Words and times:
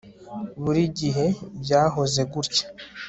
Buri 0.63 0.83
gihe 0.99 1.25
byahoze 1.61 2.21
gutya 2.31 2.65